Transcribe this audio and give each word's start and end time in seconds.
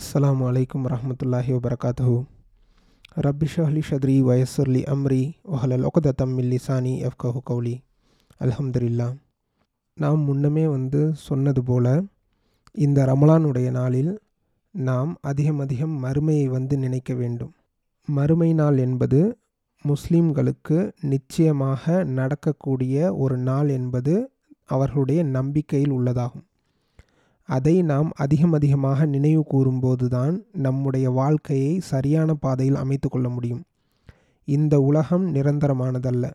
அஸ்லாம் 0.00 0.42
அலைக்கும் 0.48 0.84
வரமத்துல்லாஹி 0.86 1.50
வபரகாத்து 1.54 2.12
ரப்பி 3.16 3.46
ஷஹ்லி 3.54 3.80
ஷத்ரி 3.88 4.14
வயசுர்லி 4.28 4.82
அம்ரி 4.94 5.18
ஒஹலல் 5.44 5.84
ஒகதத்தம் 5.88 6.32
மில் 6.36 6.48
லிசானி 6.52 6.92
எஃப்கஹு 7.08 7.40
கௌலி 7.44 7.74
அல்ஹம்துலில்லா 8.40 9.08
நாம் 9.96 10.20
முன்னமே 10.20 10.64
வந்து 10.68 11.12
சொன்னது 11.14 11.62
போல 11.64 12.02
இந்த 12.74 13.04
ரமலானுடைய 13.04 13.70
நாளில் 13.70 14.12
நாம் 14.74 15.12
அதிகம் 15.20 15.58
அதிகம் 15.58 16.04
மறுமையை 16.04 16.46
வந்து 16.46 16.78
நினைக்க 16.78 17.14
வேண்டும். 17.14 17.52
மறுமை 18.08 18.52
நாள் 18.52 18.78
என்பது 18.78 19.20
முஸ்லீம்களுக்கு 19.84 20.78
நிச்சயமாக 21.00 22.04
நடக்கக்கூடிய 22.04 23.16
ஒரு 23.16 23.36
நாள் 23.36 23.68
என்பது 23.68 24.14
அவர்களுடைய 24.66 25.22
நம்பிக்கையில் 25.22 25.90
உள்ளதாகும். 25.90 26.46
அதை 27.50 27.82
நாம் 27.82 28.10
அதிகம் 28.14 28.52
அதிகமாக 28.52 29.06
நினைவு 29.06 29.42
கூறும்போது 29.44 30.08
தான் 30.08 30.34
நம்முடைய 30.52 31.10
வாழ்க்கையை 31.10 31.72
சரியான 31.80 32.34
பாதையில் 32.34 32.74
அமைத்து 32.74 33.08
கொள்ள 33.08 33.28
முடியும். 33.28 33.62
இந்த 34.48 34.74
உலகம் 34.80 35.26
நிரந்தரமானதல்ல. 35.34 36.26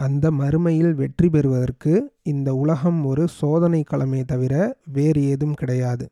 அந்த 0.00 0.30
மறுமையில் 0.30 0.94
வெற்றி 0.94 1.28
பெறுவதற்கு 1.30 2.12
இந்த 2.22 2.54
உலகம் 2.54 3.00
ஒரு 3.04 3.24
சோதனை 3.28 3.84
களமே 3.90 4.24
தவிர 4.24 4.54
வேறு 4.92 5.22
ஏதும் 5.22 5.54
கிடையாது. 5.54 6.06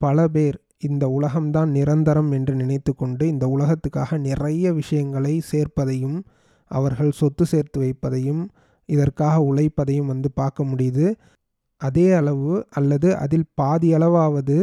பல 0.00 0.28
பேர் 0.28 0.58
இந்த 0.78 1.04
உலகம்தான் 1.08 1.70
நிரந்தரம் 1.70 2.30
என்று 2.32 2.54
நினைத்து 2.54 2.92
கொண்டு 2.94 3.24
இந்த 3.28 3.46
உலகத்துக்காக 3.48 4.18
நிறைய 4.18 4.72
விஷயங்களை 4.72 5.34
சேர்ப்பதையும் 5.52 6.18
அவர்கள் 6.70 7.10
சொத்து 7.10 7.44
சேர்த்து 7.46 7.78
வைப்பதையும் 7.80 8.42
இதற்காக 8.88 9.36
உழைப்பதையும் 9.40 10.06
வந்து 10.06 10.28
பார்க்க 10.32 10.64
முடியுது. 10.64 11.06
அதே 11.80 12.06
அளவு 12.12 12.52
அல்லது 12.70 13.08
அதில் 13.16 13.46
பாதி 13.54 13.88
அளவாவது 13.96 14.58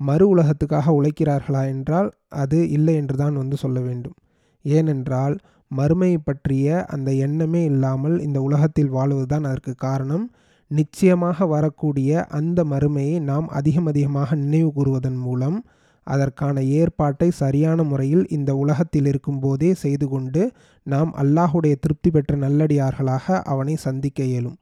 மறு 0.00 0.24
உலகத்துக்காக 0.34 0.92
உழைக்கிறார்களா 0.98 1.62
என்றால் 1.74 2.08
அது 2.42 2.58
இல்லை 2.70 2.94
என்று 2.94 3.16
தான் 3.16 3.36
வந்து 3.36 3.56
சொல்ல 3.56 3.78
வேண்டும். 3.80 4.16
ஏனென்றால் 4.64 5.34
மறுமையை 5.70 6.18
பற்றிய 6.24 6.84
அந்த 6.94 7.10
எண்ணமே 7.26 7.62
இல்லாமல் 7.64 8.16
இந்த 8.20 8.38
உலகத்தில் 8.40 8.94
வாழ்வதுதான் 8.96 9.46
அதற்கு 9.50 9.72
காரணம். 9.86 10.24
நிச்சயமாக 10.70 11.46
வரக்கூடிய 11.46 12.10
அந்த 12.30 12.58
மறுமையை 12.64 13.16
நாம் 13.20 13.48
அதிகம் 13.48 13.88
அதிகமாக 13.92 14.36
நினைவு 14.36 14.70
கூறுவதன் 14.72 15.20
மூலம் 15.26 15.58
அதற்கான 16.06 16.56
ஏற்பாட்டை 16.78 17.28
சரியான 17.42 17.82
முறையில் 17.82 18.24
இந்த 18.28 18.50
உலகத்தில் 18.56 19.06
இருக்கும்போதே 19.06 19.70
செய்து 19.74 20.06
கொண்டு 20.08 20.42
நாம் 20.86 21.10
அல்லாஹுடைய 21.22 21.74
திருப்தி 21.74 22.10
பெற்ற 22.10 22.34
நல்லடியார்களாக 22.36 23.36
அவனை 23.52 23.74
சந்திக்க 23.86 24.22
இயலும். 24.24 24.58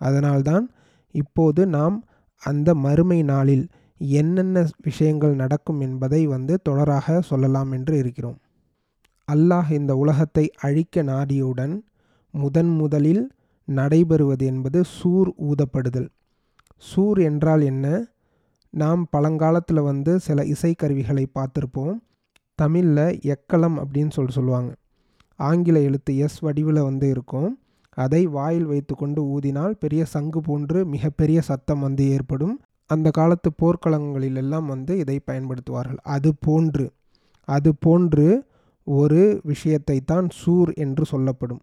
அதனால்தான் 0.00 0.64
இப்போது 1.12 1.66
நாம் 1.66 2.04
அந்த 2.36 2.74
மறுமை 2.74 3.22
நாளில் 3.22 3.68
என்னென்ன 3.98 4.68
விஷயங்கள் 4.82 5.34
நடக்கும் 5.34 5.80
என்பதை 5.80 6.26
வந்து 6.26 6.60
தொடராக 6.68 7.20
சொல்லலாம் 7.20 7.72
என்று 7.72 7.98
இருக்கிறோம். 7.98 8.38
அல்லாஹ் 9.32 9.70
இந்த 9.70 9.96
உலகத்தை 9.96 10.50
அழிக்க 10.56 11.02
நாடியவுடன் 11.02 11.80
முதன் 12.30 12.76
முதலில் 12.76 13.30
நடைபெறுவது 13.66 14.44
என்பது 14.44 14.84
சூர் 14.84 15.32
ஊதப்படுதல். 15.42 16.08
சூர் 16.76 17.18
என்றால் 17.18 17.60
என்ன? 17.60 18.06
நாம் 18.70 19.06
பழங்காலத்தில் 19.10 19.80
வந்து 19.80 20.20
சில 20.20 20.42
இசைக்கருவிகளை 20.42 21.26
பார்த்துருப்போம். 21.34 21.98
தமிழில் 22.54 23.18
எக்களம் 23.22 23.76
அப்படின்னு 23.76 24.10
சொல்லி 24.10 24.30
சொல்லுவாங்க. 24.30 24.74
ஆங்கில 25.36 25.80
எழுத்து 25.80 26.16
எஸ் 26.16 26.38
வடிவில் 26.38 26.82
வந்து 26.82 27.08
இருக்கும். 27.08 27.58
அதை 27.96 28.20
வாயில் 28.26 28.66
வைத்துக்கொண்டு 28.66 29.20
ஊதினால் 29.34 29.74
பெரிய 29.78 30.02
சங்கு 30.04 30.40
போன்று 30.40 30.78
மிகப்பெரிய 30.84 31.38
சத்தம் 31.40 31.80
வந்து 31.80 32.04
ஏற்படும். 32.08 32.54
அந்த 32.90 33.08
காலத்து 33.10 33.48
போர்க்களங்களிலெல்லாம் 33.62 34.66
வந்து 34.66 34.92
இதை 34.98 35.16
பயன்படுத்துவார்கள். 35.30 36.00
அது 36.14 36.30
போன்று 36.40 36.86
அது 37.48 37.70
போன்று 37.74 38.26
ஒரு 38.86 39.22
விஷயத்தை 39.42 39.98
தான் 40.04 40.28
சூர் 40.30 40.70
என்று 40.74 41.04
சொல்லப்படும். 41.04 41.60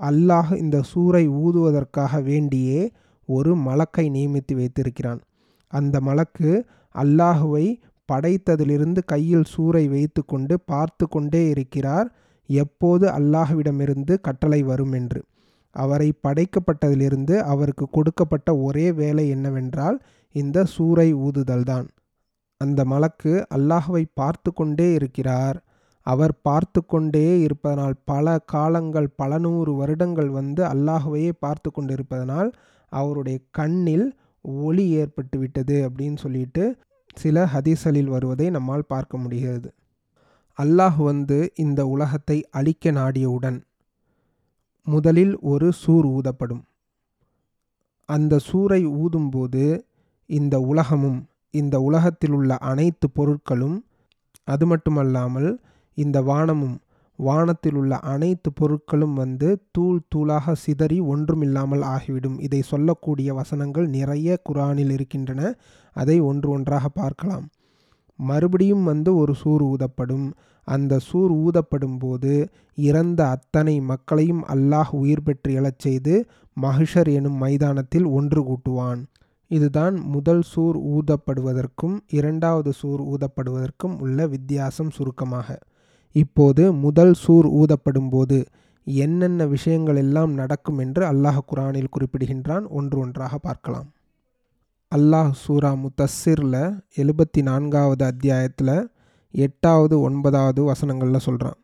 அல்லாஹ் 0.00 0.52
இந்த 0.56 0.78
சூரை 0.92 1.24
ஊதுவதற்காக 1.44 2.20
வேண்டியே 2.20 2.80
ஒரு 3.28 3.52
மலக்கை 3.56 4.06
நியமித்து 4.16 4.54
வைத்திருக்கிறான். 4.54 5.20
அந்த 5.72 5.96
மலக்கு 6.00 6.50
அல்லாஹுவை 6.94 7.66
படைத்ததிலிருந்து 8.08 9.00
கையில் 9.04 9.46
சூரை 9.54 9.84
வைத்து 9.88 10.20
கொண்டு 10.24 10.54
பார்த்து 10.60 11.04
கொண்டே 11.08 11.42
இருக்கிறார். 11.48 12.08
எப்போது 12.48 13.06
அல்லாஹுவிடமிருந்து 13.18 14.14
கட்டளை 14.20 14.60
வரும் 14.62 14.92
என்று 14.92 15.20
அவரை 15.82 16.08
படைக்கப்பட்டதிலிருந்து 16.26 17.34
அவருக்கு 17.52 17.86
கொடுக்கப்பட்ட 17.90 18.50
ஒரே 18.58 18.86
வேலை 18.92 19.24
என்னவென்றால் 19.28 19.98
இந்த 20.34 20.58
சூறை 20.74 21.08
ஊதுதல்தான். 21.26 21.86
அந்த 22.60 22.80
மலக்கு 22.84 23.32
அல்லாஹுவை 23.54 24.04
பார்த்து 24.14 24.50
கொண்டே 24.52 24.88
இருக்கிறார். 24.92 25.58
அவர் 26.06 26.34
பார்த்து 26.42 26.80
கொண்டே 26.86 27.26
இருப்பதனால் 27.40 27.96
பல 28.04 28.36
காலங்கள் 28.46 29.08
பல 29.16 29.38
நூறு 29.38 29.72
வருடங்கள் 29.74 30.30
வந்து 30.30 30.62
அல்லாஹுவையே 30.64 31.32
பார்த்து 31.38 31.70
கொண்டிருப்பதனால் 31.70 32.50
அவருடைய 32.92 33.38
கண்ணில் 33.50 34.06
ஒளி 34.64 34.84
ஏற்பட்டு 35.00 35.36
விட்டது 35.38 35.76
அப்படின்னு 35.86 36.18
சொல்லிட்டு 36.24 36.64
சில 37.14 37.44
ஹதீசலில் 37.54 38.12
வருவதை 38.14 38.46
நம்மால் 38.50 38.90
பார்க்க 38.92 39.16
முடிகிறது. 39.16 39.68
அல்லாஹ் 40.58 40.98
வந்து 41.02 41.38
இந்த 41.56 41.80
உலகத்தை 41.86 42.38
அழிக்க 42.50 42.90
நாடியவுடன் 42.90 43.58
முதலில் 44.86 45.38
ஒரு 45.38 45.72
சூர் 45.72 46.06
ஊதப்படும். 46.06 46.62
அந்த 48.08 48.38
சூரை 48.48 48.80
ஊதும்போது 49.02 49.64
இந்த 50.30 50.60
உலகமும் 50.60 51.20
இந்த 51.50 51.80
உலகத்தில் 51.80 52.30
உள்ள 52.30 52.56
அனைத்து 52.70 53.06
பொருட்களும் 53.14 53.76
அது 54.44 54.66
மட்டுமல்லாமல் 54.66 55.50
இந்த 55.94 56.22
வானமும் 56.22 56.76
வானத்தில் 57.18 57.74
உள்ள 57.74 57.98
அனைத்து 57.98 58.50
பொருட்களும் 58.60 59.12
வந்து 59.12 59.48
தூள் 59.72 60.00
தூளாக 60.14 60.52
சிதறி 60.52 61.00
ஒன்றுமில்லாமல் 61.00 61.82
ஆகிவிடும். 61.82 62.38
இதை 62.38 62.60
சொல்லக்கூடிய 62.62 63.34
வசனங்கள் 63.34 63.86
நிறைய 63.88 64.38
குரானில் 64.42 64.90
இருக்கின்றன. 64.90 65.54
அதை 65.96 66.20
ஒன்று 66.20 66.50
ஒன்றாக 66.50 66.88
பார்க்கலாம். 66.88 67.46
மறுபடியும் 68.18 68.84
வந்து 68.84 69.16
ஒரு 69.16 69.34
சூர் 69.34 69.64
ஊதப்படும். 69.64 70.30
அந்த 70.64 70.98
சூர் 70.98 71.32
ஊதப்படும் 71.32 71.98
போது 71.98 72.48
இறந்த 72.74 73.28
அத்தனை 73.28 73.80
மக்களையும் 73.80 74.44
அல்லாஹ் 74.44 74.90
உயிர் 74.90 75.22
பெற்று 75.22 75.60
எழச் 75.60 75.78
செய்து 75.78 76.26
மகிஷர் 76.62 77.12
எனும் 77.12 77.34
மைதானத்தில் 77.34 78.04
ஒன்று 78.04 78.42
கூட்டுவான். 78.42 79.02
இதுதான் 79.48 80.00
முதல் 80.00 80.42
சூர் 80.42 80.78
ஊதப்படுவதற்கும் 80.78 81.96
இரண்டாவது 82.10 82.72
சூர் 82.72 83.02
ஊதப்படுவதற்கும் 83.02 83.98
உள்ள 83.98 84.26
வித்தியாசம் 84.26 84.90
சுருக்கமாக. 84.90 85.58
இப்போது 86.12 86.72
முதல் 86.72 87.14
சூர் 87.14 87.46
ஊதப்படும் 87.46 88.10
போது 88.10 88.44
என்னென்ன 88.84 89.46
விஷயங்கள் 89.46 89.96
எல்லாம் 89.96 90.32
நடக்கும் 90.32 90.78
என்று 90.78 91.12
அல்லாஹ் 91.12 91.46
குரானில் 91.46 91.92
குறிப்பிடுகின்றான். 91.96 92.68
ஒன்று 92.68 92.98
ஒன்றாக 92.98 93.38
பார்க்கலாம். 93.38 93.90
அல்லாஹ் 94.96 95.32
சூரா 95.32 95.76
முத்தஸ்ஸிரில் 95.76 96.80
எழுபத்தி 96.96 97.42
நான்காவது 97.42 98.04
அத்தியாயத்தில் 98.04 98.90
எட்டாவது 99.30 100.00
ஒன்பதாவது 100.00 100.72
வசனங்களில் 100.72 101.16
சொல்கிறான் 101.16 101.58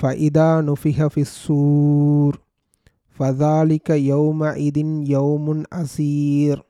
ஃபஇதா 0.00 0.48
நுஃபிஹ 0.68 1.06
ஃபிஸ்ஸூர் 1.14 2.36
ஃபதாலிக 3.18 3.88
யௌம 3.88 4.40
இதின் 4.56 4.94
யௌமுன் 5.02 5.64
அசீர் 5.74 6.60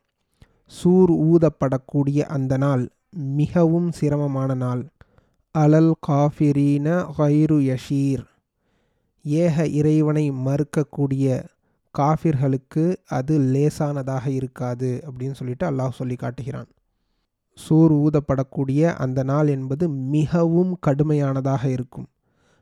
சூர் 0.67 1.13
ஊதப்படக்கூடிய 1.13 2.23
அந்த 2.23 2.57
நாள் 2.57 2.91
மிகவும் 3.11 3.93
சிரமமான 3.93 4.55
நாள். 4.55 4.89
அலல் 5.59 5.93
காஃபிரீன 6.01 7.07
ஹைரு 7.19 7.59
யஷீர். 7.71 8.25
ஏக 9.23 9.67
இறைவனை 9.67 10.31
மறுக்கக்கூடிய 10.31 11.45
காஃபிர்களுக்கு 11.99 12.85
அது 13.09 13.39
லேசானதாக 13.39 14.27
இருக்காது 14.27 14.91
அப்படின்னு 15.07 15.33
சொல்லிட்டு 15.33 15.67
அல்லாஹ் 15.71 15.99
சொல்லி 15.99 16.17
காட்டுகிறான். 16.17 16.69
சூர் 17.59 17.93
ஊதப்படக்கூடிய 17.93 18.83
அந்த 18.95 19.23
நாள் 19.23 19.49
என்பது 19.49 19.89
மிகவும் 19.89 20.79
கடுமையானதாக 20.87 21.65
இருக்கும். 21.65 22.09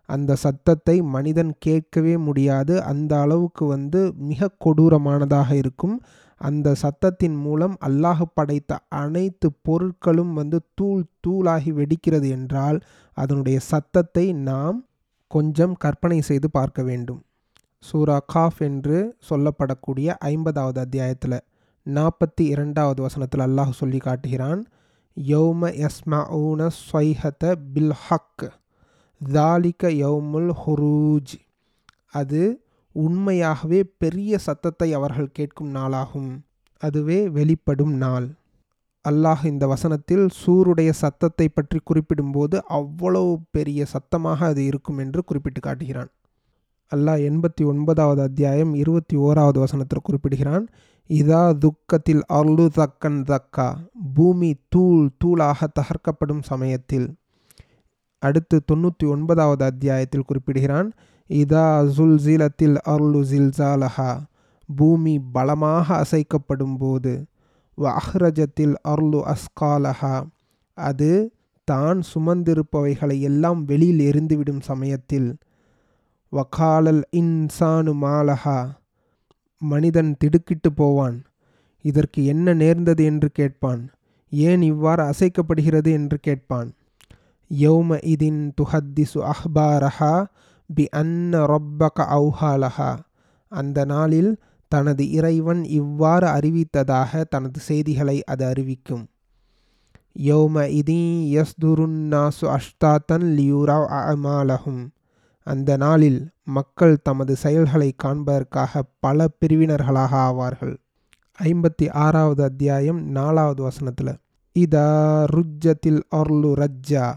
அந்த 0.09 0.35
சத்தத்தை 0.35 1.03
மனிதன் 1.03 1.53
கேட்கவே 1.59 2.17
முடியாது. 2.17 2.83
அந்த 2.83 3.21
அளவுக்கு 3.21 3.65
வந்து 3.67 4.01
மிக 4.15 4.51
கொடூரமானதாக 4.65 5.51
இருக்கும். 5.53 5.97
அந்த 6.41 6.75
சத்தத்தின் 6.83 7.37
மூலம் 7.37 7.77
அல்லாஹ் 7.87 8.23
படைத்த 8.35 8.79
அனைத்து 8.89 9.49
பொருட்களும் 9.69 10.33
வந்து 10.33 10.59
தூள் 10.75 11.05
தூளாகி 11.27 11.73
வெடிக்கிறது 11.81 12.31
என்றால் 12.31 12.79
அதனுடைய 13.17 13.59
சத்தத்தை 13.61 14.33
நாம் 14.33 14.79
கொஞ்சம் 15.27 15.75
கற்பனை 15.75 16.21
செய்து 16.21 16.51
பார்க்க 16.51 16.83
வேண்டும். 16.83 17.21
சூரா 17.82 18.19
காஃப் 18.26 18.61
என்று 18.62 18.99
சொல்லப்படக்கூடிய 19.29 20.08
ஐம்பதாவது 20.19 20.81
அத்தியாயத்தில் 20.81 21.38
நாற்பத்தி 21.87 22.44
இரண்டாவது 22.55 23.00
வசனத்தில் 23.02 23.44
அல்லாஹ் 23.46 23.79
சொல்லி 23.81 23.99
காட்டுகிறான் 23.99 24.61
யௌம 25.17 25.70
யஸ்மஊன 25.82 26.69
ஸ்வைஹத 26.82 27.55
பில் 27.73 27.96
ஹக் 28.06 28.44
தாலிக 29.20 29.90
யௌமுல் 30.05 30.52
ஹுரூஜ். 30.62 31.34
அது 32.20 32.43
உண்மையாகவே 32.93 33.81
பெரிய 33.99 34.38
சத்தத்தை 34.38 34.88
அவர்கள் 34.93 35.34
கேட்கும் 35.38 35.75
நாளாகும். 35.75 36.31
அதுவே 36.82 37.29
வெளிப்படும் 37.29 37.94
நாள். 37.94 38.29
அல்லாஹ் 39.05 39.44
இந்த 39.44 39.64
வசனத்தில் 39.67 40.26
சூருடைய 40.40 40.90
சத்தத்தை 40.90 41.49
பற்றி 41.49 41.79
குறிப்பிடும்போது 41.84 42.56
அவ்வளவு 42.79 43.32
பெரிய 43.50 43.84
சத்தமாக 43.84 44.46
அது 44.46 44.64
இருக்கும் 44.64 44.99
என்று 44.99 45.20
குறிப்பிட்டு 45.25 45.61
காட்டுகிறான். 45.61 46.11
அல்லாஹ் 46.93 47.21
எண்பத்தி 47.21 47.67
ஒன்பதாவது 47.67 48.23
அத்தியாயம் 48.23 48.75
இருபத்தி 48.75 49.17
ஓராவது 49.17 49.59
வசனத்தில் 49.59 50.03
குறிப்பிடுகிறான் 50.03 50.69
இதா 51.11 51.59
துக்கத்தில் 51.59 52.23
அருளு 52.29 52.69
தக்கன் 52.75 53.23
தக்கா 53.23 53.77
பூமி 54.15 54.55
தூள் 54.69 55.11
தூளாக 55.25 55.69
தகர்க்கப்படும் 55.81 56.43
சமயத்தில். 56.43 57.17
அடுத்து 58.19 58.61
தொண்ணூற்றி 58.73 59.09
ஒன்பதாவது 59.09 59.65
அத்தியாயத்தில் 59.65 60.25
குறிப்பிடுகிறான் 60.25 60.93
இதா 61.29 61.91
ஜுல்சிலத்தில் 61.97 62.77
அருளு 62.87 63.23
ஜில்சாலஹா 63.31 64.21
பூமி 64.77 65.21
பலமாக 65.33 66.05
அசைக்கப்படும் 66.05 66.77
போது 66.79 67.29
வ 67.79 67.99
அஹ்ரஜத்தில் 67.99 68.75
அருளு 68.89 69.35
அஸ்காலஹா 69.35 70.25
அது 70.75 71.33
தான் 71.65 72.03
சுமந்திருப்பவைகளை 72.15 73.21
எல்லாம் 73.21 73.65
வெளியில் 73.65 73.99
எரிந்துவிடும் 73.99 74.61
சமயத்தில் 74.61 75.39
வக்காலல் 76.32 77.02
இன்சானு 77.17 77.93
மாலஹா. 77.94 78.75
மனிதன் 79.58 80.17
திடுக்கிட்டு 80.19 80.73
போவான். 80.73 81.25
இதற்கு 81.82 82.25
என்ன 82.25 82.55
நேர்ந்தது 82.55 83.05
என்று 83.05 83.31
கேட்பான். 83.31 83.90
ஏன் 84.31 84.62
இவ்வாறு 84.62 85.02
அசைக்கப்படுகிறது 85.02 85.93
என்று 85.93 86.19
கேட்பான். 86.19 86.75
யௌம 87.50 87.99
இதின் 88.05 88.52
துஹத்திசு 88.61 89.31
அஹ்பாரஹா 89.32 90.25
பி 90.75 90.88
அன்ன 90.88 91.46
ரொப்பக 91.46 92.06
அவுஹாலஹா. 92.06 92.99
அந்த 93.49 93.84
நாளில் 93.84 94.40
தனது 94.69 95.11
இறைவன் 95.11 95.64
இவ்வாறு 95.64 96.26
அறிவித்ததாக 96.26 97.25
தனது 97.25 97.61
செய்திகளை 97.61 98.25
அது 98.25 98.44
அறிவிக்கும். 98.44 99.08
யௌம 100.19 100.56
இதி 100.81 101.02
யஸ்துருன்னாசு 101.37 102.46
அஷ்தாத்தன் 102.49 103.29
லியூராவ் 103.38 103.87
அமாலஹும் 103.90 104.82
அந்த 105.44 105.77
நாளில் 105.77 106.31
மக்கள் 106.44 107.03
தமது 107.03 107.37
செயல்களை 107.37 107.94
காண்பதற்காக 108.05 108.83
பல 109.00 109.29
பிரிவினர்களாக 109.41 110.17
ஆவார்கள். 110.17 110.77
ஐம்பத்தி 111.43 111.93
ஆறாவது 111.93 112.43
அத்தியாயம் 112.43 113.11
நாலாவது 113.11 113.62
வசனத்தில் 113.62 114.17
இதா 114.59 115.25
ருஜ்ஜத்தில் 115.25 116.03
அர்லு 116.17 116.67
ரஜ்ஜா. 116.67 117.15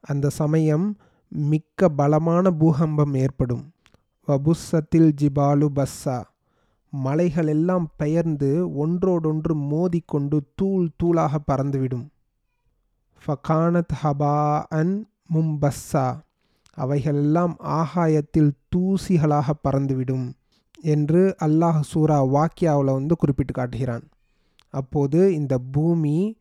அந்த 0.00 0.28
சமயம் 0.28 0.96
மிக்க 1.28 1.88
பலமான 1.88 2.50
பூகம்பம் 2.50 3.14
ஏற்படும். 3.14 3.72
வபுஸ்ஸத்தில் 4.28 5.12
ஜிபாலு 5.20 5.68
பஸ்ஸா. 5.74 6.22
மலைகள் 6.90 7.46
எல்லாம் 7.46 7.90
பெயர்ந்து 7.96 8.74
ஒன்றோடொன்று 8.74 9.54
மோதிக்கொண்டு 9.54 10.40
தூள் 10.54 10.90
தூளாக 11.02 11.36
பறந்துவிடும். 11.52 12.06
ஃபகானத் 13.26 13.94
ஹபா 14.02 14.62
அன் 14.68 15.08
மும்பஸ்ஸா. 15.34 16.18
அவைகளெல்லாம் 16.76 17.56
ஆகாயத்தில் 17.58 18.52
தூசிகளாக 18.76 19.50
பறந்துவிடும் 19.68 20.32
என்று 20.82 21.36
அல்லாஹ் 21.38 21.80
சூரா 21.80 22.24
வாக்கியாவில் 22.24 22.92
வந்து 22.92 23.16
குறிப்பிட்டு 23.16 23.52
காட்டுகிறான். 23.52 24.04
அப்போது 24.68 25.34
இந்த 25.34 25.58
பூமி 25.58 26.36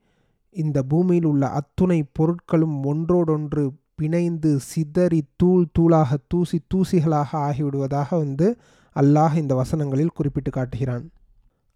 இந்த 0.56 0.84
பூமியில் 0.84 1.26
உள்ள 1.26 1.48
அத்துணை 1.48 2.04
பொருட்களும் 2.20 2.78
ஒன்றோடொன்று 2.84 3.72
பிணைந்து 4.02 4.56
சிதறி 4.56 5.22
தூள் 5.36 5.66
தூளாக 5.80 6.18
தூசி 6.28 6.62
தூசிகளாக 6.74 7.30
ஆகிவிடுவதாக 7.34 8.10
வந்து 8.10 8.58
அல்லாஹ் 8.96 9.36
இந்த 9.36 9.56
வசனங்களில் 9.56 10.16
குறிப்பிட்டு 10.16 10.52
காட்டுகிறான். 10.52 11.12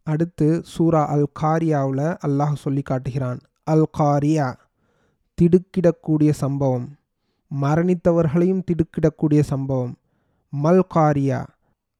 அடுத்து 0.04 0.62
சூரா 0.66 1.08
அல் 1.08 1.28
காரியாவில் 1.42 2.18
அல்லாஹ் 2.28 2.56
சொல்லி 2.56 2.82
காட்டுகிறான். 2.82 3.40
அல் 3.64 3.88
காரியா 3.92 4.48
திடுக்கிடக்கூடிய 5.38 6.30
சம்பவம். 6.30 6.88
மரணித்தவர்களையும் 7.62 8.66
திடுக்கிடக்கூடிய 8.68 9.42
சம்பவம். 9.44 9.94
மல்காரியா 10.54 11.40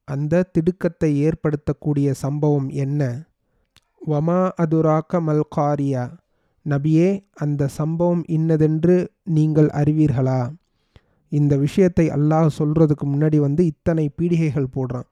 அந்த 0.08 0.44
திடுக்கத்தை 0.54 1.10
ஏற்படுத்தக்கூடிய 1.26 2.10
சம்பவம் 2.10 2.68
என்ன? 2.84 3.00
வமா 4.02 4.40
அதுராக்க 4.62 5.20
மல்காரியா 5.20 6.04
நபியே 6.66 7.08
அந்த 7.34 7.62
சம்பவம் 7.68 8.22
இன்னதென்று 8.26 8.96
நீங்கள் 9.28 9.68
அறிவீர்களா? 9.72 10.40
இந்த 11.32 11.54
விஷயத்தை 11.56 12.06
அல்லாஹ் 12.10 12.56
சொல்கிறதுக்கு 12.58 13.06
முன்னாடி 13.06 13.36
வந்து 13.36 13.62
இத்தனை 13.66 14.04
பீடிகைகள் 14.16 14.74
போடுறான். 14.76 15.08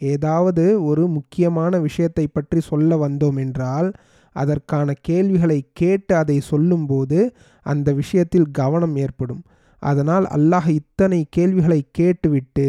ஏதாவது 0.00 0.64
ஒரு 0.82 1.04
முக்கியமான 1.08 1.78
விஷயத்தை 1.78 2.24
பற்றி 2.26 2.60
சொல்ல 2.60 2.96
வந்தோம் 2.96 3.38
என்றால் 3.38 3.88
அதற்கான 4.36 4.94
கேள்விகளை 5.00 5.58
கேட்டு 5.72 6.12
அதை 6.16 6.36
சொல்லும்போது 6.40 7.18
அந்த 7.66 7.88
விஷயத்தில் 7.92 8.48
கவனம் 8.50 8.96
ஏற்படும். 8.96 9.42
அதனால் 9.82 10.26
அல்லாஹ் 10.36 10.68
இத்தனை 10.68 11.20
கேள்விகளை 11.30 11.80
கேட்டுவிட்டு 11.90 12.66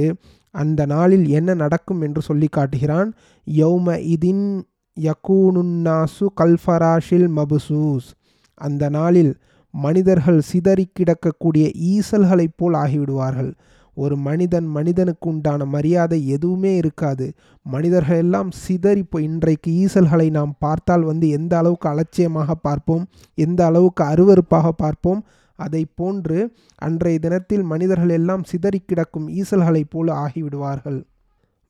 அந்த 0.55 0.85
நாளில் 0.85 1.25
என்ன 1.29 1.53
நடக்கும் 1.53 2.01
என்று 2.01 2.21
சொல்லி 2.21 2.47
காட்டுகிறான். 2.47 3.09
யௌம 3.47 3.97
இதின் 4.15 4.45
யகூனுன்னாசு 4.97 6.25
கல்ஃபராஷில் 6.41 7.27
மபுசூஸ். 7.37 8.07
அந்த 8.61 8.83
நாளில் 8.89 9.33
மனிதர்கள் 9.73 10.39
சிதறி 10.41 10.85
கிடக்கக்கூடிய 10.99 11.65
ஈசல்களைப் 11.93 12.55
போல் 12.57 12.73
ஆகிவிடுவார்கள். 12.73 13.51
ஒரு 13.97 14.15
மனிதன் 14.17 14.67
மனிதனுக்கு 14.67 15.27
உண்டான 15.29 15.65
மரியாதை 15.65 16.27
எதுவுமே 16.27 16.71
இருக்காது. 16.77 17.25
மனிதர்கள் 17.65 18.17
எல்லாம் 18.17 18.49
சிதறி 18.51 19.01
இப்போ 19.05 19.19
இன்றைக்கு 19.21 19.69
ஈசல்களை 19.83 20.27
நாம் 20.29 20.53
பார்த்தால் 20.59 21.03
வந்து 21.03 21.29
எந்த 21.29 21.53
அளவுக்கு 21.57 21.89
அலட்சியமாக 21.89 22.55
பார்ப்போம் 22.67 23.03
எந்த 23.37 23.65
அளவுக்கு 23.65 24.03
அருவறுப்பாக 24.03 24.69
பார்ப்போம் 24.83 25.21
அதை 25.59 25.83
போன்று 25.95 26.37
அன்றைய 26.77 27.19
தினத்தில் 27.19 27.63
மனிதர்கள் 27.63 28.09
எல்லாம் 28.09 28.43
சிதறி 28.43 28.79
கிடக்கும் 28.79 29.27
ஈசல்களைப் 29.29 29.89
போல 29.89 30.07
ஆகிவிடுவார்கள். 30.25 30.99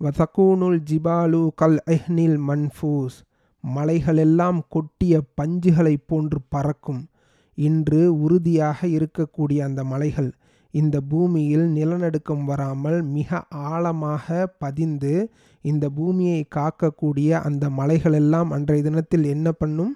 வசகூனுல் 0.01 0.79
ஜிபாலு 0.91 1.41
கல் 1.55 1.79
எஹ்னில் 1.85 2.37
மன்ஃபூஸ். 2.47 3.17
மலைகளெல்லாம் 3.63 4.59
கொட்டிய 4.75 5.15
பஞ்சுகளைப் 5.35 6.07
போன்று 6.07 6.39
பறக்கும். 6.49 7.01
இன்று 7.57 8.01
உறுதியாக 8.21 8.87
இருக்கக்கூடிய 8.87 9.59
அந்த 9.59 9.83
மலைகள் 9.83 10.29
இந்த 10.73 10.97
பூமியில் 11.01 11.65
நிலநடுக்கம் 11.67 12.43
வராமல் 12.45 13.01
மிக 13.15 13.39
ஆழமாக 13.49 14.47
பதிந்து 14.59 15.13
இந்த 15.65 15.85
பூமியை 15.89 16.39
காக்கக்கூடிய 16.55 17.29
அந்த 17.47 17.69
மலைகளெல்லாம் 17.77 18.49
அன்றைய 18.49 18.83
தினத்தில் 18.83 19.25
என்ன 19.25 19.51
பண்ணும்? 19.51 19.93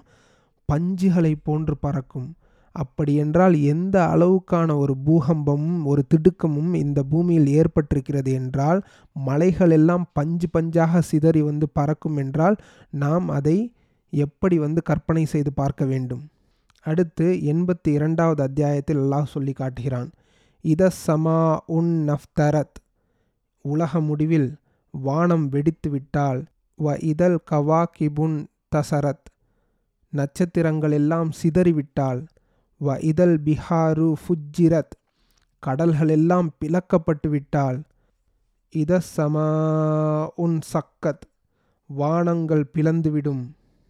பஞ்சுகளை 0.68 1.32
போன்று 1.42 1.74
பறக்கும். 1.78 2.28
அப்படியென்றால் 2.74 3.54
எந்த 3.62 3.96
அளவுக்கான 4.14 4.76
ஒரு 4.76 4.94
பூகம்பமும் 5.06 5.84
ஒரு 5.84 6.02
திடுக்கமும் 6.08 6.74
இந்த 6.74 7.02
பூமியில் 7.02 7.48
ஏற்பட்டிருக்கிறது 7.54 8.32
என்றால் 8.32 8.80
மலைகள் 9.16 9.70
எல்லாம் 9.70 10.06
பஞ்சு 10.12 10.48
பஞ்சாக 10.52 10.98
சிதறி 10.98 11.42
வந்து 11.42 11.68
பறக்கும் 11.68 12.16
என்றால் 12.16 12.56
நாம் 12.90 13.28
அதை 13.28 13.56
எப்படி 14.12 14.58
வந்து 14.58 14.82
கற்பனை 14.82 15.24
செய்து 15.24 15.52
பார்க்க 15.52 15.84
வேண்டும்? 15.84 16.24
அடுத்து 16.86 17.26
எண்பத்தி 17.52 17.88
இரண்டாவது 17.88 18.42
அத்தியாயத்தில் 18.42 18.98
அல்லாஹ் 18.98 19.24
சொல்லி 19.24 19.52
காட்டுகிறான் 19.52 20.10
இத 20.64 20.90
சமா 21.06 21.38
உன் 21.66 21.92
நஃப்தரத். 22.08 22.76
உலக 23.64 24.00
முடிவில் 24.00 24.50
வானம் 24.94 25.48
வெடித்து 25.48 25.90
விட்டால் 25.90 26.40
வ 26.78 26.96
இதழ் 27.02 27.38
கவா 27.50 27.84
கிபுன் 27.92 28.38
தசரத். 28.76 29.26
நட்சத்திரங்கள் 30.12 30.92
எல்லாம் 30.92 31.30
சிதறிவிட்டால் 31.42 32.20
வ 32.80 32.98
இதல் 33.00 33.40
பிஹாரு 33.44 34.14
ஃபுஜ்ஜிரத். 34.22 34.94
கடல்கள் 35.62 36.08
எல்லாம் 36.08 36.54
பிளக்கப்பட்டு 36.60 37.28
விட்டால் 37.28 37.78
இத 38.74 39.00
சமா 39.16 39.48
உன் 40.34 40.60
சக்கத். 40.72 41.24
வானங்கள் 41.90 42.70
பிளந்துவிடும். 42.74 43.42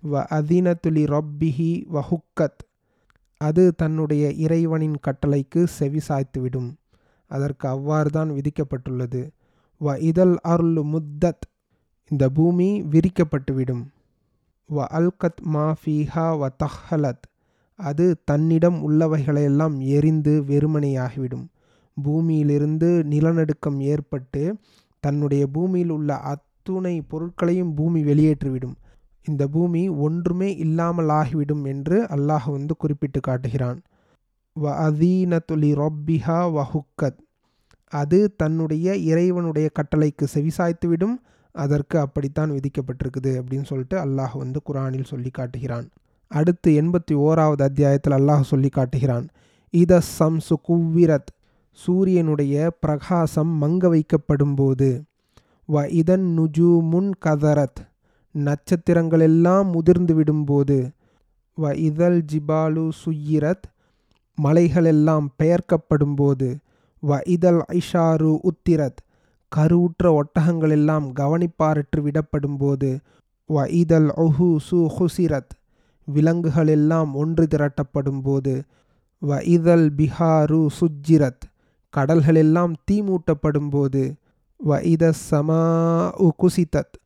வ 0.02 0.24
அதினத்துலி 0.30 1.04
ரொப்பிஹி 1.06 1.70
வஹுக்கத். 1.92 2.62
அது 3.40 3.74
தன்னுடைய 3.74 4.30
இறைவனின் 4.30 4.98
கட்டளைக்கு 5.06 5.64
செவி 5.64 6.00
சாய்த்துவிடும் 6.08 6.70
அதற்கு 7.30 7.68
அவ்வாறு 7.68 8.10
தான் 8.10 8.30
விதிக்கப்பட்டுள்ளது. 8.30 9.22
வ 9.80 9.98
இதல் 10.00 10.38
அருள் 10.42 10.74
முத்தத். 10.92 11.44
இந்த 12.10 12.30
பூமி 12.30 12.82
விரிக்கப்பட்டுவிடும். 12.82 13.84
வ 14.68 14.86
அல்கத் 14.90 15.40
மாஃபிஹா 15.52 16.26
வ 16.40 16.48
தஹலத் 16.62 17.24
அது 17.78 18.22
தன்னிடம் 18.24 18.78
உள்ளவைகளையெல்லாம் 18.88 19.76
எரிந்து 19.86 20.44
வெறுமனையாகிவிடும். 20.48 21.46
பூமியிலிருந்து 21.96 23.04
நிலநடுக்கம் 23.04 23.80
ஏற்பட்டு 23.80 24.42
தன்னுடைய 25.00 25.46
பூமியில் 25.46 25.90
உள்ள 25.90 26.16
அத்துணை 26.16 27.02
பொருட்களையும் 27.02 27.74
பூமி 27.74 28.04
வெளியேற்றிவிடும். 28.04 28.76
இந்த 29.26 29.48
பூமி 29.48 29.88
ஒன்றுமே 29.88 30.56
இல்லாமல் 30.56 31.08
ஆகிவிடும் 31.08 31.64
என்று 31.64 32.02
அல்லாஹ் 32.04 32.50
வந்து 32.50 32.76
குறிப்பிட்டு 32.76 33.20
காட்டுகிறான். 33.20 33.78
வ 34.56 34.72
அதீனத்துலி 34.86 35.70
ரொப்பிஹா 35.74 36.40
வஹுக்கத். 36.56 37.20
அது 37.92 38.34
தன்னுடைய 38.36 38.96
இறைவனுடைய 38.96 39.70
கட்டளைக்கு 39.78 40.26
செவிசாய்த்துவிடும். 40.34 41.16
அதற்கு 41.54 41.98
அப்படித்தான் 41.98 42.50
விதிக்கப்பட்டிருக்குது 42.50 43.32
அப்படின்னு 43.40 43.64
சொல்லிட்டு 43.64 43.96
அல்லாஹ் 44.04 44.38
வந்து 44.38 44.60
குரானில் 44.68 45.04
சொல்லி 45.04 45.30
காட்டுகிறான். 45.30 45.86
அடுத்து 46.30 46.82
எண்பத்தி 46.82 47.14
ஓராவது 47.26 47.62
அத்தியாயத்தில் 47.62 48.12
அல்லாஹ் 48.12 48.40
சொல்லி 48.40 48.68
காட்டுகிறான். 48.68 49.26
இத 49.74 50.00
சம்சு 50.18 50.54
குவ்விரத். 50.68 51.30
சூரியனுடைய 51.78 52.70
பிரகாசம் 52.80 53.52
மங்க 53.62 53.88
வைக்கப்படும் 53.88 54.54
போது 54.56 54.88
வ 55.68 55.86
இதன் 56.00 56.26
நுஜு 56.38 56.70
முன் 56.90 57.10
கதரத். 57.24 57.80
நட்சத்திரங்களெல்லாம் 58.34 59.66
முதிர்ந்து 59.72 60.14
விடும்போது 60.14 60.78
வ 61.58 61.74
இதழ் 61.88 62.18
ஜிபாலு 62.32 62.88
சுயிரத் 63.02 63.66
மலைகளெல்லாம் 64.38 65.26
பெயர்க்கப்படும் 65.42 66.16
போது 66.16 66.48
வ 67.02 67.20
இதழ் 67.26 67.60
ஐஷாரு 67.78 68.30
உத்திரத். 68.50 69.00
கருவுற்ற 69.52 70.04
ஒட்டகங்களெல்லாம் 70.20 71.06
கவனிப்பாரற்று 71.20 72.00
விடப்படும் 72.06 72.58
போது 72.58 72.90
வ 73.50 73.66
இதழ் 73.82 74.08
ஒஹு 74.24 74.48
சு 74.70 74.80
ஹுசிரத். 74.96 75.52
விலங்குகளெல்லாம் 76.08 77.12
ஒன்று 77.14 77.44
திரட்டப்படும் 77.46 78.22
போது 78.22 78.54
வ 79.22 79.38
இதல் 79.46 79.86
பிஹாரு 79.98 80.60
சுஜ்ஜிரத் 80.78 81.44
கடல்களெல்லாம் 81.94 82.74
தீமூட்டப்படும் 82.90 83.70
போது 83.70 84.02
வ 84.60 84.80
இத 84.84 85.12
சமா 85.28 85.62
உ 86.18 86.28
குசிதத் 86.42 86.96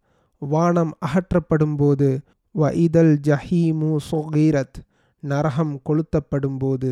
வானம் 0.42 0.92
அகற்றப்படும் 1.06 1.76
போது 1.76 2.08
வ 2.54 2.70
இதல் 2.76 3.14
ஜஹீமு 3.28 3.90
சொகீரத் 4.10 4.78
நரகம் 5.22 5.74
கொளுத்தப்படும் 5.88 6.58
போது 6.58 6.90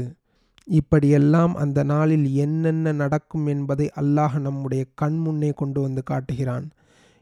இப்படியெல்லாம் 0.69 1.55
அந்த 1.55 1.81
நாளில் 1.85 2.27
என்னென்ன 2.37 2.93
நடக்கும் 2.93 3.47
என்பதை 3.47 3.87
அல்லாஹ் 3.97 4.39
நம்முடைய 4.39 4.83
கண் 4.95 5.19
முன்னே 5.19 5.51
கொண்டு 5.53 5.81
வந்து 5.81 6.03
காட்டுகிறான். 6.03 6.67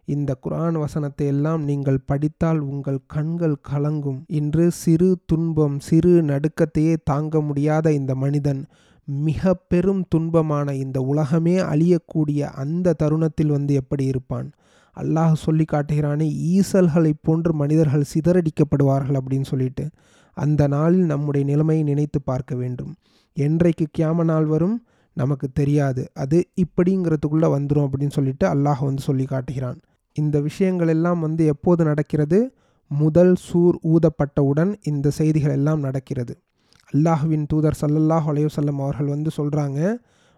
இந்த 0.04 0.37
குரான் 0.44 0.78
வசனத்தை 0.78 1.26
எல்லாம் 1.26 1.62
நீங்கள் 1.64 1.99
படித்தால் 2.06 2.58
உங்கள் 2.58 2.99
கண்கள் 3.06 3.56
கலங்கும். 3.68 4.18
இன்று 4.26 4.70
சிறு 4.70 5.18
துன்பம் 5.26 5.80
சிறு 5.80 6.23
நடுக்கத்தையே 6.23 6.96
தாங்க 7.04 7.40
முடியாத 7.40 7.92
இந்த 7.92 8.14
மனிதன் 8.14 8.66
மிக 9.04 9.54
பெரும் 9.54 10.06
துன்பமான 10.14 10.73
இந்த 10.73 11.00
உலகமே 11.00 11.56
அழியக்கூடிய 11.58 12.40
அந்த 12.40 12.92
தருணத்தில் 12.92 13.50
வந்து 13.50 13.75
எப்படி 13.75 14.04
இருப்பான்? 14.04 14.50
அல்லாஹ் 14.96 15.32
சொல்லி 15.32 15.64
காட்டுகிறானே 15.73 16.26
ஈசல்களைப் 16.54 17.23
போன்று 17.23 17.54
மனிதர்கள் 17.54 18.11
சிதறடிக்கப்படுவார்கள் 18.14 19.18
அப்படின்னு 19.20 19.42
சொல்லிட்டு 19.42 19.87
அந்த 20.32 20.66
நாளில் 20.66 21.04
நம்முடைய 21.04 21.46
நிலைமையை 21.46 21.84
நினைத்து 21.84 22.23
பார்க்க 22.23 22.54
வேண்டும். 22.54 22.94
என்றைக்கு 23.32 23.87
கியாம 23.99 24.25
நாள் 24.25 24.44
வரும்? 24.44 24.87
நமக்கு 25.12 25.49
தெரியாது. 25.52 26.11
அது 26.14 26.49
இப்படிங்கிறதுக்குள்ளே 26.56 27.49
வந்துடும் 27.56 27.87
அப்படின்னு 27.87 28.11
சொல்லிட்டு 28.11 28.54
அல்லாஹ் 28.54 28.84
வந்து 28.84 29.02
சொல்லி 29.02 29.25
காட்டுகிறான். 29.25 29.80
இந்த 30.16 30.37
விஷயங்கள் 30.40 30.88
எல்லாம் 30.88 31.21
வந்து 31.21 31.42
எப்போது 31.47 31.83
நடக்கிறது? 31.85 32.38
முதல் 32.90 33.35
சூர் 33.47 33.76
ஊதப்பட்டவுடன் 33.92 34.73
இந்த 34.83 35.11
செய்திகள் 35.11 35.54
எல்லாம் 35.59 35.80
நடக்கிறது. 35.80 36.35
அல்லாஹுவின் 36.92 37.47
தூதர் 37.52 37.78
சல்லல்லாஹ் 37.80 38.26
அலையுசல்லம் 38.33 38.80
அவர்கள் 38.85 39.12
வந்து 39.14 39.30
சொல்கிறாங்க 39.37 39.80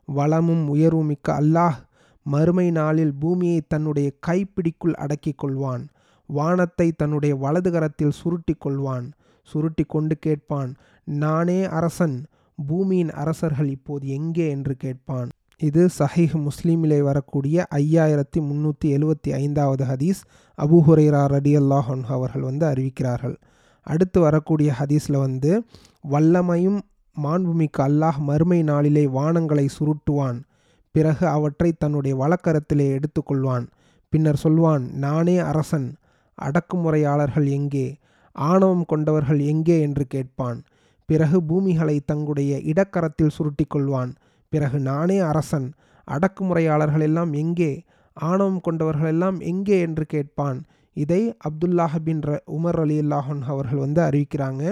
வளமும் 0.09 0.65
உயர்வும் 0.69 1.11
மிக்க 1.13 1.29
அல்லாஹ் 1.41 1.79
மறுமை 2.27 2.67
நாளில் 2.71 3.13
பூமியை 3.23 3.61
தன்னுடைய 3.69 4.09
கைப்பிடிக்குள் 4.27 4.97
அடக்கி 5.05 5.33
கொள்வான். 5.43 5.85
வானத்தை 6.29 6.89
தன்னுடைய 6.93 7.33
வலது 7.37 7.71
கரத்தில் 7.71 8.17
சுருட்டி 8.21 8.55
கொள்வான். 8.65 9.07
சுருட்டி 9.49 9.85
கொண்டு 9.85 10.15
கேட்பான் 10.19 10.71
நானே 11.07 11.61
அரசன் 11.79 12.17
பூமியின் 12.59 13.13
அரசர்கள் 13.23 13.69
இப்போது 13.69 14.05
எங்கே 14.09 14.47
என்று 14.51 14.75
கேட்பான். 14.77 15.29
இது 15.61 15.89
சஹீஹ் 15.99 16.47
முஸ்லீமிலே 16.47 17.01
வரக்கூடிய 17.01 17.67
ஐயாயிரத்தி 17.75 18.39
முந்நூற்றி 18.39 18.85
எழுவத்தி 18.85 19.33
ஐந்தாவது 19.33 19.85
ஹதீஸ் 19.85 20.21
அபு 20.59 20.79
ஹுரைரா 20.87 21.27
ரடி 21.27 21.57
அல்லாஹன் 21.57 22.03
அவர்கள் 22.05 22.43
வந்து 22.43 22.67
அறிவிக்கிறார்கள். 22.67 23.37
அடுத்து 23.83 24.21
வரக்கூடிய 24.21 24.73
ஹதீஸில் 24.79 25.19
வந்து 25.19 25.63
வல்லமையும் 26.11 26.79
மாண்புமிக்க 27.23 27.79
அல்லாஹ் 27.79 28.19
மறுமை 28.19 28.63
நாளிலே 28.63 29.07
வானங்களை 29.07 29.69
சுருட்டுவான். 29.79 30.43
பிறகு 30.91 31.27
அவற்றை 31.27 31.73
தன்னுடைய 31.79 32.17
வழக்கரத்திலே 32.17 32.99
எடுத்துக்கொள்வான். 32.99 33.67
பின்னர் 34.09 34.37
சொல்வான் 34.37 34.91
நானே 34.95 35.39
அரசன். 35.39 35.95
அடக்குமுறையாளர்கள் 36.43 37.49
எங்கே? 37.49 37.97
ஆணவம் 38.33 38.85
கொண்டவர்கள் 38.85 39.39
எங்கே? 39.39 39.81
என்று 39.81 40.07
கேட்பான். 40.07 40.63
பிறகு 41.05 41.43
பூமிகளை 41.43 42.01
தங்களுடைய 42.07 42.57
இடக்கரத்தில் 42.57 43.37
சுருட்டிக்கொள்வான். 43.39 44.15
பிறகு 44.57 44.79
நானே 44.91 45.19
அரசன் 45.31 45.69
அடக்குமுறையாளர்கள் 46.09 47.05
எல்லாம் 47.11 47.33
எங்கே 47.43 47.73
ஆணவம் 48.17 48.65
கொண்டவர்கள் 48.67 49.13
எல்லாம் 49.15 49.39
எங்கே 49.53 49.77
என்று 49.87 50.05
கேட்பான். 50.07 50.59
இதை 50.97 51.23
அப்துல்லாஹ் 51.49 51.97
பின் 52.05 52.21
ர 52.27 52.37
உமர் 52.57 52.79
அலி 52.83 52.95
அல்லாஹன் 53.01 53.43
அவர்கள் 53.53 53.83
வந்து 53.85 54.01
அறிவிக்கிறாங்க. 54.03 54.63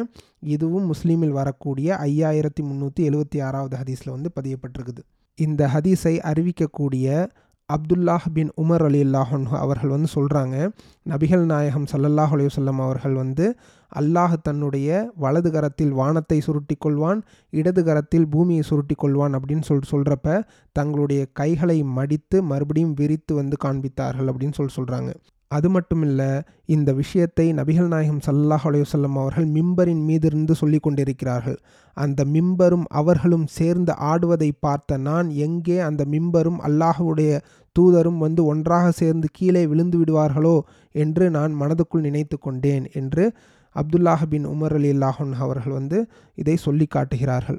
இதுவும் 0.54 0.86
முஸ்லீமில் 0.92 1.34
வரக்கூடிய 1.38 1.88
ஐயாயிரத்தி 2.06 2.62
முந்நூற்றி 2.68 3.02
எழுவத்தி 3.08 3.38
ஆறாவது 3.46 3.76
ஹதீஸில் 3.80 4.14
வந்து 4.16 4.30
பதியப்பட்டிருக்குது. 4.38 5.02
இந்த 5.38 5.62
ஹதீஸை 5.74 6.14
அறிவிக்கக்கூடிய 6.30 7.06
அப்துல்லாஹ் 7.68 8.24
பின் 8.32 8.50
உமர் 8.56 8.82
அலி 8.82 8.98
அல்லாஹன் 9.04 9.44
அவர்கள் 9.58 9.92
வந்து 9.94 10.08
சொல்கிறாங்க 10.14 10.56
நபிகள் 11.06 11.44
நாயகம் 11.44 11.86
சல்லல்லாஹ் 11.92 12.32
அலையுசல்லம் 12.36 12.80
அவர்கள் 12.80 13.14
வந்து 13.14 13.46
அல்லாஹ் 13.92 14.34
தன்னுடைய 14.42 14.88
வலது 15.16 15.50
கரத்தில் 15.50 15.92
வானத்தை 15.92 16.38
சுருட்டி 16.40 16.76
கொள்வான் 16.76 17.20
இடது 17.52 17.82
கரத்தில் 17.84 18.26
பூமியை 18.26 18.64
சுருட்டி 18.64 18.94
கொள்வான் 18.94 19.36
அப்படின்னு 19.38 19.66
சொல் 19.66 19.90
சொல்கிறப்ப 19.90 20.36
தங்களுடைய 20.76 21.22
கைகளை 21.32 21.78
மடித்து 21.94 22.40
மறுபடியும் 22.44 22.94
விரித்து 22.94 23.34
வந்து 23.34 23.58
காண்பித்தார்கள் 23.64 24.30
அப்படின்னு 24.32 24.58
சொல்லி 24.58 24.74
சொல்கிறாங்க 24.76 25.12
அது 25.56 25.68
மட்டும் 25.74 26.02
இல்லை 26.08 26.28
இந்த 26.74 26.90
விஷயத்தை 27.00 27.46
நபிகள் 27.58 27.90
நாயகம் 27.94 28.22
சல்லாஹ் 28.26 28.64
அலையுசல்லம் 28.70 29.18
அவர்கள் 29.22 29.48
மிம்பரின் 29.56 30.02
மீதிருந்து 30.08 30.54
சொல்லி 30.60 30.78
கொண்டிருக்கிறார்கள் 30.86 31.58
அந்த 31.96 32.20
மிம்பரும் 32.34 32.86
அவர்களும் 33.00 33.46
சேர்ந்து 33.58 33.92
ஆடுவதை 34.10 34.50
பார்த்த 34.66 34.98
நான் 35.08 35.28
எங்கே 35.46 35.78
அந்த 35.88 36.04
மிம்பரும் 36.14 36.60
அல்லாஹுடைய 36.68 37.32
தூதரும் 37.76 38.18
வந்து 38.24 38.40
ஒன்றாக 38.52 38.86
சேர்ந்து 39.00 39.28
கீழே 39.38 39.62
விழுந்து 39.72 39.98
விடுவார்களோ 40.00 40.56
என்று 40.94 41.24
நான் 41.36 41.52
மனதுக்குள் 41.62 42.06
நினைத்து 42.08 42.36
கொண்டேன் 42.38 42.86
என்று 43.00 43.24
அப்துல்லாஹ் 43.76 44.24
பின் 44.32 44.44
உமர் 44.50 44.74
அலி 44.78 44.90
அல்லாஹன் 44.94 45.32
அவர்கள் 45.44 45.76
வந்து 45.78 45.98
இதை 46.38 46.54
சொல்லி 46.66 46.86
காட்டுகிறார்கள். 46.86 47.58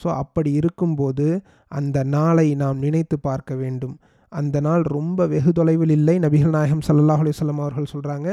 ஸோ 0.00 0.08
அப்படி 0.22 0.50
இருக்கும்போது 0.60 1.26
அந்த 1.72 1.98
நாளை 2.14 2.46
நாம் 2.62 2.78
நினைத்து 2.78 3.16
பார்க்க 3.28 3.52
வேண்டும். 3.62 3.94
அந்த 4.32 4.60
நாள் 4.60 4.82
ரொம்ப 4.82 5.26
வெகு 5.26 5.52
தொலைவில் 5.52 5.92
இல்லை 5.96 6.14
நபிகள் 6.18 6.54
நாயகம் 6.56 6.82
சல்லாஹ் 6.86 7.20
அலிஸ்லாம் 7.24 7.60
அவர்கள் 7.64 7.92
சொல்கிறாங்க 7.92 8.28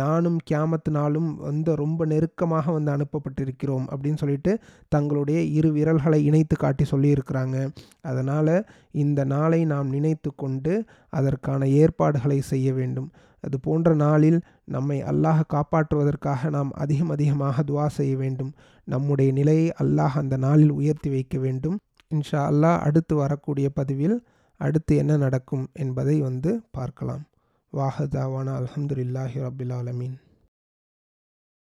நானும் 0.00 0.38
கியாமத்து 0.50 0.90
நாளும் 0.90 1.28
வந்து 1.36 1.74
ரொம்ப 1.74 2.06
நெருக்கமாக 2.06 2.72
வந்து 2.72 2.90
அனுப்பப்பட்டிருக்கிறோம் 2.96 3.86
அப்படின்னு 3.92 4.22
சொல்லிட்டு 4.22 4.52
தங்களுடைய 4.88 5.40
இரு 5.58 5.70
விரல்களை 5.72 6.20
இணைத்து 6.24 6.56
காட்டி 6.56 6.86
சொல்லியிருக்கிறாங்க. 6.90 7.56
அதனால் 8.00 8.54
இந்த 8.90 9.24
நாளை 9.24 9.64
நாம் 9.64 9.88
நினைத்து 9.88 10.32
கொண்டு 10.34 10.74
அதற்கான 11.08 11.68
ஏற்பாடுகளை 11.82 12.40
செய்ய 12.40 12.72
வேண்டும். 12.72 13.08
அது 13.44 13.56
போன்ற 13.60 13.94
நாளில் 13.94 14.38
நம்மை 14.64 15.00
அல்லாஹ் 15.02 15.42
காப்பாற்றுவதற்காக 15.54 16.50
நாம் 16.50 16.70
அதிகம் 16.72 17.10
அதிகமாக 17.10 17.62
துவா 17.62 17.86
செய்ய 17.86 18.16
வேண்டும். 18.16 18.52
நம்முடைய 18.84 19.32
நிலையை 19.32 19.68
அல்லாஹ் 19.82 20.16
அந்த 20.22 20.36
நாளில் 20.36 20.70
உயர்த்தி 20.70 21.10
வைக்க 21.10 21.38
வேண்டும். 21.38 21.76
இன்ஷா 22.10 22.40
அல்லாஹ் 22.50 22.82
அடுத்து 22.88 23.14
வரக்கூடிய 23.14 23.68
பதிவில் 23.78 24.16
அடுத்து 24.58 24.96
என்ன 24.96 25.16
நடக்கும் 25.16 25.68
என்பதை 25.72 26.20
வந்து 26.20 26.60
பார்க்கலாம். 26.70 27.24
வாஹதாவான 27.72 28.48
அலமதுல்லாஹி 28.58 29.40
ரபில் 29.40 29.72
ஆலமீன். 29.72 30.16